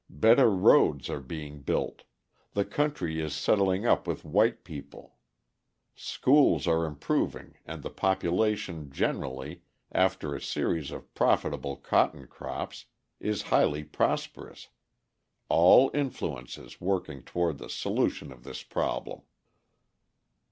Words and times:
Better 0.09 0.49
roads 0.49 1.11
are 1.11 1.19
being 1.19 1.61
built, 1.61 2.05
the 2.53 2.65
country 2.65 3.21
is 3.21 3.35
settling 3.35 3.85
up 3.85 4.07
with 4.07 4.25
white 4.25 4.63
people, 4.63 5.17
schools 5.93 6.65
are 6.67 6.85
improving 6.85 7.53
and 7.67 7.83
the 7.83 7.91
population 7.91 8.89
generally, 8.91 9.61
after 9.91 10.33
a 10.33 10.41
series 10.41 10.89
of 10.89 11.13
profitable 11.13 11.75
cotton 11.75 12.25
crops, 12.25 12.85
is 13.19 13.43
highly 13.53 13.83
prosperous 13.83 14.69
all 15.49 15.91
influences 15.93 16.81
working 16.81 17.21
toward 17.21 17.59
the 17.59 17.69
solution 17.69 18.31
of 18.31 18.43
this 18.43 18.63
problem. 18.63 19.21